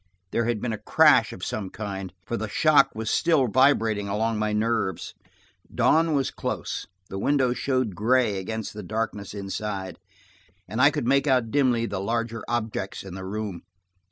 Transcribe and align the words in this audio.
There 0.31 0.45
had 0.45 0.59
been 0.59 0.73
a 0.73 0.79
crash 0.79 1.31
of 1.31 1.45
some 1.45 1.69
kind, 1.69 2.11
for 2.25 2.35
the 2.35 2.49
shock 2.49 2.89
was 2.95 3.11
still 3.11 3.45
vibrating 3.47 4.07
along 4.09 4.39
my 4.39 4.51
nerves. 4.51 5.13
Dawn 5.71 6.15
was 6.15 6.31
close; 6.31 6.87
the 7.11 7.19
window 7.19 7.53
showed 7.53 7.93
gray 7.93 8.39
against 8.39 8.73
the 8.73 8.81
darkness 8.81 9.35
inside, 9.35 9.99
and 10.67 10.81
I 10.81 10.89
could 10.89 11.05
make 11.05 11.27
out 11.27 11.51
dimly 11.51 11.85
the 11.85 11.99
larger 12.01 12.43
objects 12.47 13.03
in 13.03 13.13
the 13.13 13.23
room. 13.25 13.61